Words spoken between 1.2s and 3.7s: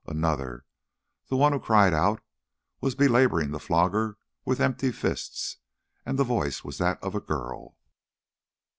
the one who cried out, was belaboring the